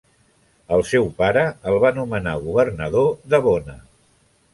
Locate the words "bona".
3.49-3.77